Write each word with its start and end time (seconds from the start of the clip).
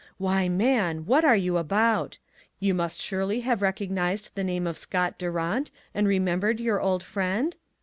Why, 0.17 0.49
man, 0.49 1.05
what 1.05 1.23
were 1.23 1.35
you 1.35 1.57
about! 1.57 2.17
You 2.59 2.73
must 2.73 2.99
surely 2.99 3.41
have 3.41 3.61
recognized 3.61 4.31
the 4.33 4.43
name 4.43 4.65
of 4.65 4.75
Scott 4.79 5.19
Durant, 5.19 5.69
and 5.93 6.07
remembered 6.07 6.59
your 6.59 6.81
old 6.81 7.03
friend 7.03 7.55